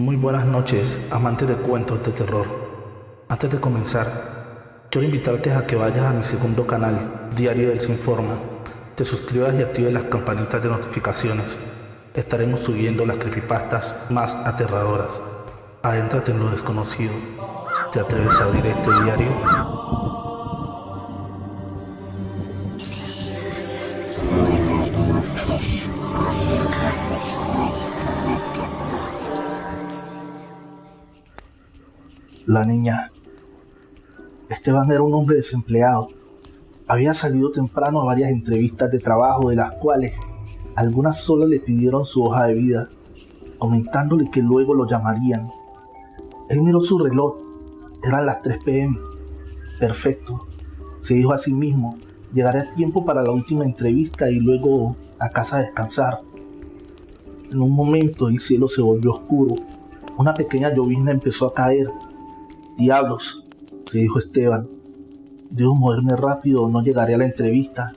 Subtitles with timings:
[0.00, 2.46] Muy buenas noches, amantes de cuentos de terror.
[3.28, 8.40] Antes de comenzar, quiero invitarte a que vayas a mi segundo canal, Diario del Sinforma.
[8.94, 11.58] Te suscribas y actives las campanitas de notificaciones.
[12.14, 15.20] Estaremos subiendo las creepypastas más aterradoras.
[15.82, 17.12] Adéntrate en lo desconocido.
[17.92, 19.28] ¿Te atreves a abrir este diario?
[32.50, 33.12] La niña.
[34.48, 36.08] Esteban era un hombre desempleado.
[36.88, 40.14] Había salido temprano a varias entrevistas de trabajo, de las cuales
[40.74, 42.88] algunas solo le pidieron su hoja de vida,
[43.56, 45.48] comentándole que luego lo llamarían.
[46.48, 47.36] Él miró su reloj.
[48.02, 48.98] Eran las 3 pm.
[49.78, 50.48] Perfecto.
[50.98, 51.98] Se dijo a sí mismo,
[52.32, 56.20] llegaré a tiempo para la última entrevista y luego a casa a descansar.
[57.48, 59.54] En un momento el cielo se volvió oscuro.
[60.18, 61.86] Una pequeña llovizna empezó a caer
[62.80, 63.44] Diablos,
[63.90, 64.66] se dijo Esteban.
[65.50, 67.92] Debo moverme rápido o no llegaré a la entrevista.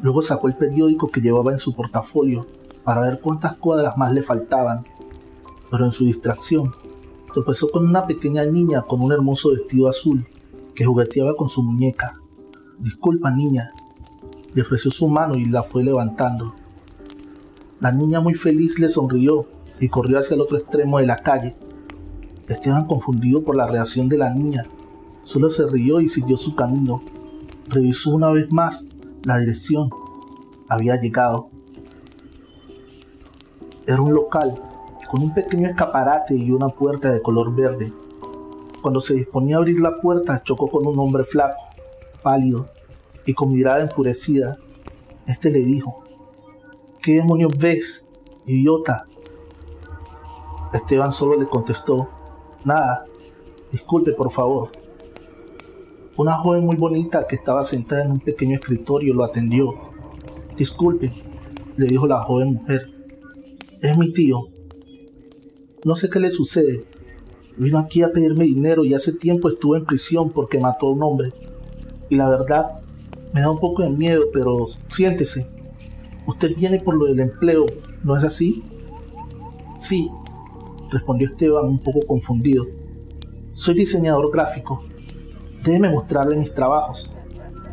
[0.00, 2.46] Luego sacó el periódico que llevaba en su portafolio
[2.84, 4.86] para ver cuántas cuadras más le faltaban.
[5.70, 6.70] Pero en su distracción,
[7.34, 10.26] tropezó con una pequeña niña con un hermoso vestido azul
[10.74, 12.14] que jugueteaba con su muñeca.
[12.78, 13.74] Disculpa, niña.
[14.54, 16.54] Le ofreció su mano y la fue levantando.
[17.78, 19.44] La niña muy feliz le sonrió
[19.80, 21.56] y corrió hacia el otro extremo de la calle,
[22.48, 24.64] Esteban, confundido por la reacción de la niña,
[25.24, 27.00] solo se rió y siguió su camino.
[27.68, 28.88] Revisó una vez más
[29.24, 29.90] la dirección.
[30.68, 31.48] Había llegado.
[33.86, 34.60] Era un local
[35.12, 37.92] con un pequeño escaparate y una puerta de color verde.
[38.80, 41.58] Cuando se disponía a abrir la puerta, chocó con un hombre flaco,
[42.22, 42.70] pálido
[43.26, 44.56] y con mirada enfurecida.
[45.26, 46.02] Este le dijo,
[47.02, 48.08] ¿qué demonios ves,
[48.46, 49.06] idiota?
[50.72, 52.08] Esteban solo le contestó,
[52.64, 53.06] Nada,
[53.72, 54.70] disculpe por favor.
[56.16, 59.74] Una joven muy bonita que estaba sentada en un pequeño escritorio lo atendió.
[60.56, 61.12] Disculpe,
[61.76, 62.88] le dijo la joven mujer.
[63.80, 64.48] Es mi tío.
[65.84, 66.84] No sé qué le sucede.
[67.56, 71.02] Vino aquí a pedirme dinero y hace tiempo estuvo en prisión porque mató a un
[71.02, 71.32] hombre.
[72.08, 72.80] Y la verdad,
[73.32, 75.48] me da un poco de miedo, pero siéntese.
[76.26, 77.66] Usted viene por lo del empleo,
[78.04, 78.62] ¿no es así?
[79.80, 80.10] Sí,
[80.92, 82.66] respondió Esteban un poco confundido.
[83.52, 84.82] Soy diseñador gráfico.
[85.64, 87.10] Déjeme mostrarle mis trabajos.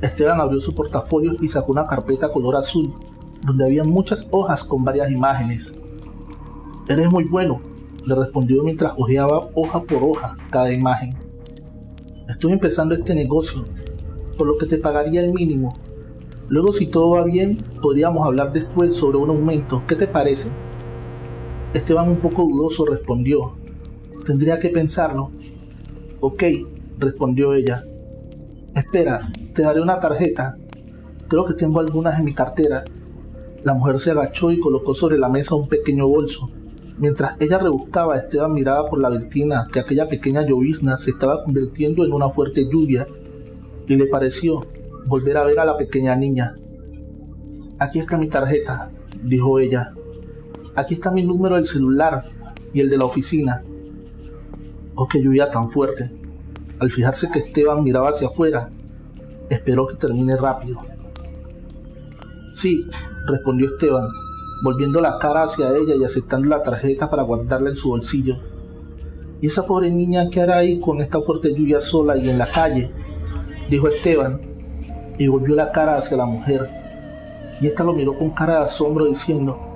[0.00, 2.94] Esteban abrió su portafolio y sacó una carpeta color azul,
[3.44, 5.74] donde había muchas hojas con varias imágenes.
[6.88, 7.60] Eres muy bueno,
[8.06, 11.14] le respondió mientras hojeaba hoja por hoja cada imagen.
[12.28, 13.64] Estoy empezando este negocio,
[14.38, 15.74] por lo que te pagaría el mínimo.
[16.48, 19.82] Luego, si todo va bien, podríamos hablar después sobre un aumento.
[19.86, 20.50] ¿Qué te parece?
[21.72, 23.52] Esteban un poco dudoso respondió,
[24.24, 25.30] tendría que pensarlo.
[26.18, 26.42] Ok,
[26.98, 27.84] respondió ella.
[28.74, 29.20] Espera,
[29.54, 30.56] te daré una tarjeta.
[31.28, 32.84] Creo que tengo algunas en mi cartera.
[33.62, 36.50] La mujer se agachó y colocó sobre la mesa un pequeño bolso.
[36.98, 42.04] Mientras ella rebuscaba, Esteban miraba por la ventana que aquella pequeña llovizna se estaba convirtiendo
[42.04, 43.06] en una fuerte lluvia
[43.86, 44.66] y le pareció
[45.06, 46.56] volver a ver a la pequeña niña.
[47.78, 48.90] Aquí está mi tarjeta,
[49.22, 49.94] dijo ella.
[50.76, 52.24] Aquí está mi número del celular
[52.72, 53.62] y el de la oficina.
[54.94, 56.10] Oh, qué lluvia tan fuerte.
[56.78, 58.70] Al fijarse que Esteban miraba hacia afuera,
[59.48, 60.78] esperó que termine rápido.
[62.52, 62.86] Sí,
[63.26, 64.08] respondió Esteban,
[64.62, 68.38] volviendo la cara hacia ella y aceptando la tarjeta para guardarla en su bolsillo.
[69.40, 72.46] ¿Y esa pobre niña qué hará ahí con esta fuerte lluvia sola y en la
[72.46, 72.92] calle?
[73.70, 74.40] dijo Esteban,
[75.18, 76.68] y volvió la cara hacia la mujer.
[77.60, 79.69] Y ésta lo miró con cara de asombro diciendo,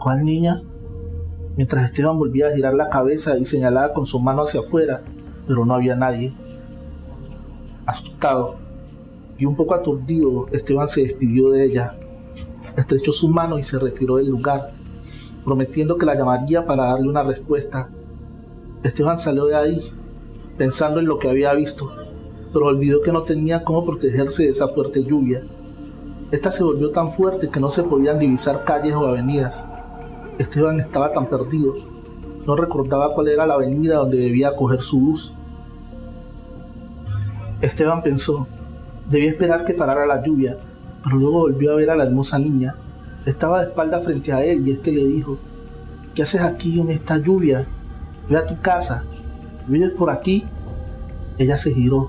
[0.00, 0.62] ¿Cuál niña?
[1.56, 5.02] Mientras Esteban volvía a girar la cabeza y señalaba con su mano hacia afuera,
[5.46, 6.32] pero no había nadie.
[7.84, 8.56] Asustado
[9.36, 11.96] y un poco aturdido, Esteban se despidió de ella,
[12.78, 14.70] estrechó su mano y se retiró del lugar,
[15.44, 17.90] prometiendo que la llamaría para darle una respuesta.
[18.82, 19.92] Esteban salió de ahí,
[20.56, 21.92] pensando en lo que había visto,
[22.54, 25.42] pero olvidó que no tenía cómo protegerse de esa fuerte lluvia.
[26.30, 29.66] Esta se volvió tan fuerte que no se podían divisar calles o avenidas.
[30.40, 31.74] Esteban estaba tan perdido,
[32.46, 35.34] no recordaba cuál era la avenida donde debía coger su bus.
[37.60, 38.46] Esteban pensó,
[39.10, 40.56] debía esperar que parara la lluvia,
[41.04, 42.74] pero luego volvió a ver a la hermosa niña.
[43.26, 45.36] Estaba de espalda frente a él y este le dijo,
[46.14, 47.66] ¿qué haces aquí en esta lluvia?
[48.26, 49.04] Ve a tu casa,
[49.66, 50.46] ¿vienes por aquí?
[51.36, 52.08] Ella se giró,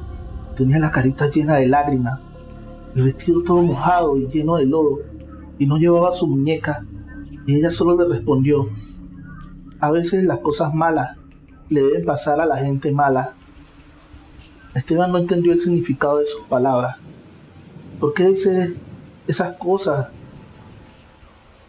[0.56, 2.26] tenía la carita llena de lágrimas,
[2.96, 5.00] el vestido todo mojado y lleno de lodo,
[5.60, 6.86] y no llevaba su muñeca
[7.46, 8.70] y ella solo le respondió,
[9.80, 11.18] A veces las cosas malas
[11.70, 13.34] le deben pasar a la gente mala.
[14.76, 16.98] Esteban no entendió el significado de sus palabras.
[18.00, 18.76] ¿Por qué dice
[19.28, 20.08] esas cosas?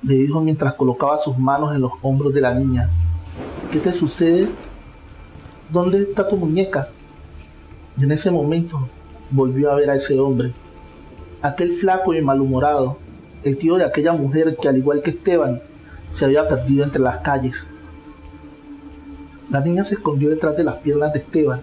[0.02, 2.90] Le dijo mientras colocaba sus manos en los hombros de la niña.
[3.70, 4.48] ¿Qué te sucede?
[5.70, 6.88] ¿Dónde está tu muñeca?
[7.96, 8.88] Y en ese momento
[9.30, 10.52] volvió a ver a ese hombre,
[11.40, 12.98] aquel flaco y malhumorado,
[13.44, 15.61] el tío de aquella mujer que al igual que Esteban
[16.11, 17.69] se había perdido entre las calles.
[19.50, 21.61] La niña se escondió detrás de las piernas de Esteban.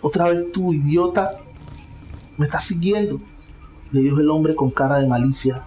[0.00, 1.36] Otra vez tú, idiota,
[2.36, 3.20] me estás siguiendo,
[3.90, 5.64] le dijo el hombre con cara de malicia.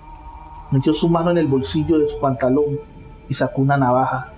[0.72, 2.80] Metió su mano en el bolsillo de su pantalón
[3.28, 4.34] y sacó una navaja.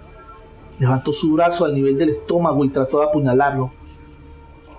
[0.79, 3.71] Levantó su brazo al nivel del estómago y trató de apuñalarlo.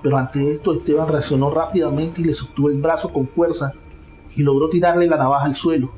[0.03, 3.75] Pero ante esto Esteban reaccionó rápidamente y le sostuvo el brazo con fuerza
[4.37, 5.91] y logró tirarle la navaja al suelo.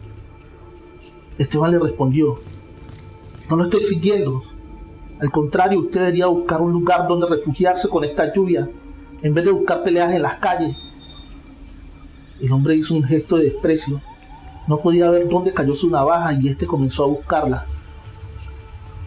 [1.38, 2.38] Esteban le respondió,
[3.48, 4.42] no lo estoy siguiendo.
[5.20, 8.68] Al contrario, usted debería buscar un lugar donde refugiarse con esta lluvia,
[9.22, 10.76] en vez de buscar peleas en las calles.
[12.40, 14.00] El hombre hizo un gesto de desprecio.
[14.66, 17.66] No podía ver dónde cayó su navaja y éste comenzó a buscarla.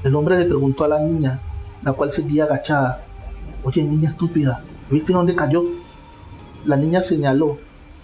[0.03, 1.39] El hombre le preguntó a la niña,
[1.83, 3.05] la cual seguía agachada,
[3.63, 4.61] Oye, niña estúpida,
[4.91, 5.63] ¿viste dónde cayó?
[6.65, 7.57] La niña señaló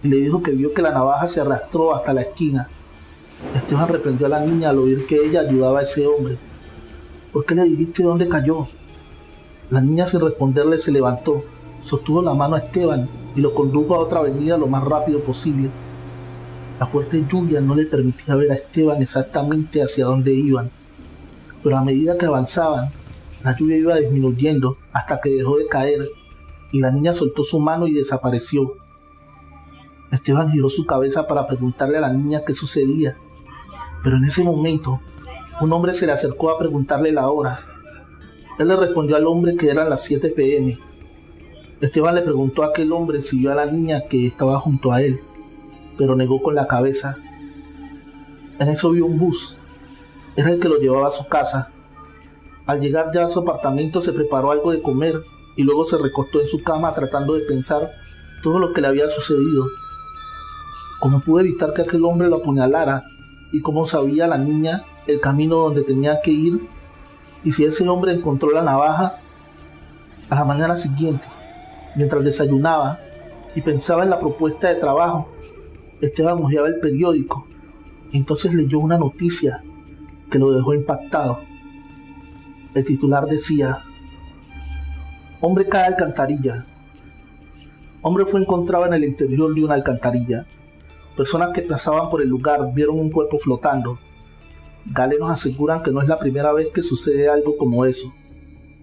[0.03, 2.67] le dijo que vio que la navaja se arrastró hasta la esquina.
[3.55, 6.37] Esteban reprendió a la niña al oír que ella ayudaba a ese hombre.
[7.31, 8.67] ¿Por qué le dijiste dónde cayó?
[9.69, 11.43] La niña sin responderle se levantó,
[11.83, 15.69] sostuvo la mano a Esteban y lo condujo a otra avenida lo más rápido posible.
[16.79, 20.69] La fuerte lluvia no le permitía ver a Esteban exactamente hacia dónde iban,
[21.63, 22.89] pero a medida que avanzaban,
[23.43, 26.07] la lluvia iba disminuyendo hasta que dejó de caer
[26.71, 28.73] y la niña soltó su mano y desapareció.
[30.11, 33.17] Esteban giró su cabeza para preguntarle a la niña qué sucedía,
[34.03, 34.99] pero en ese momento
[35.61, 37.61] un hombre se le acercó a preguntarle la hora.
[38.59, 40.77] Él le respondió al hombre que eran las 7 pm.
[41.79, 45.01] Esteban le preguntó a aquel hombre si vio a la niña que estaba junto a
[45.01, 45.19] él,
[45.97, 47.17] pero negó con la cabeza.
[48.59, 49.55] En eso vio un bus.
[50.35, 51.71] Era el que lo llevaba a su casa.
[52.65, 55.15] Al llegar ya a su apartamento se preparó algo de comer
[55.55, 57.91] y luego se recostó en su cama tratando de pensar
[58.43, 59.65] todo lo que le había sucedido.
[61.01, 63.01] ¿Cómo pudo evitar que aquel hombre lo apuñalara?
[63.51, 66.61] ¿Y cómo sabía la niña el camino donde tenía que ir?
[67.43, 69.17] ¿Y si ese hombre encontró la navaja?
[70.29, 71.27] A la mañana siguiente,
[71.95, 72.99] mientras desayunaba
[73.55, 75.27] y pensaba en la propuesta de trabajo,
[76.01, 77.47] Esteban hojeaba el periódico.
[78.13, 79.63] Entonces leyó una noticia
[80.29, 81.39] que lo dejó impactado.
[82.75, 83.79] El titular decía,
[85.39, 86.63] Hombre cae alcantarilla.
[88.03, 90.45] Hombre fue encontrado en el interior de una alcantarilla.
[91.15, 93.99] Personas que pasaban por el lugar vieron un cuerpo flotando.
[94.85, 98.13] Gale nos aseguran que no es la primera vez que sucede algo como eso.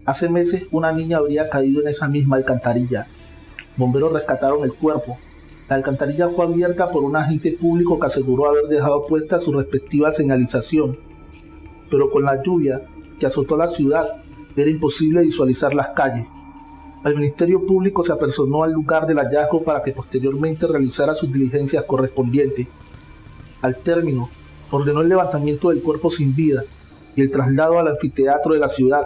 [0.05, 3.07] Hace meses una niña habría caído en esa misma alcantarilla.
[3.77, 5.19] Bomberos rescataron el cuerpo.
[5.69, 10.11] La alcantarilla fue abierta por un agente público que aseguró haber dejado puesta su respectiva
[10.11, 10.99] señalización.
[11.91, 12.83] Pero con la lluvia
[13.19, 14.23] que azotó la ciudad,
[14.57, 16.27] era imposible visualizar las calles.
[17.05, 21.85] El Ministerio Público se apersonó al lugar del hallazgo para que posteriormente realizara sus diligencias
[21.85, 22.67] correspondientes.
[23.63, 24.29] Al término,
[24.71, 26.65] ordenó el levantamiento del cuerpo sin vida
[27.15, 29.03] y el traslado al anfiteatro de la ciudad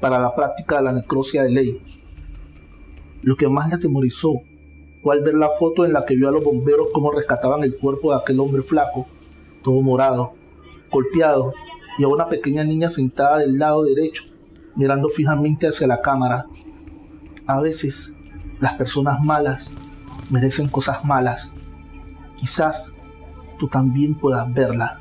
[0.00, 1.80] para la práctica de la necrosia de ley.
[3.22, 4.32] Lo que más le atemorizó
[5.02, 7.76] fue al ver la foto en la que vio a los bomberos cómo rescataban el
[7.76, 9.06] cuerpo de aquel hombre flaco,
[9.62, 10.32] todo morado,
[10.90, 11.52] golpeado,
[11.98, 14.24] y a una pequeña niña sentada del lado derecho,
[14.74, 16.46] mirando fijamente hacia la cámara.
[17.46, 18.14] A veces
[18.60, 19.70] las personas malas
[20.30, 21.52] merecen cosas malas.
[22.36, 22.92] Quizás
[23.58, 25.00] tú también puedas verla.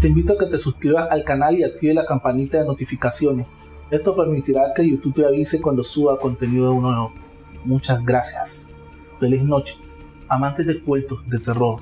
[0.00, 3.46] Te invito a que te suscribas al canal y active la campanita de notificaciones.
[3.90, 7.12] Esto permitirá que YouTube te avise cuando suba contenido nuevo.
[7.64, 8.68] Muchas gracias.
[9.18, 9.76] Feliz noche,
[10.28, 11.80] amantes de cuentos de terror.